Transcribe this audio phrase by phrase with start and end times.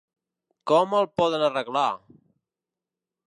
[0.71, 1.87] Com el poden arreglar?